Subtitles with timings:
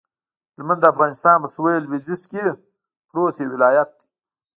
[0.55, 2.43] هلمند د افغانستان په سویل لویدیځ کې
[3.09, 4.05] پروت یو ولایت دی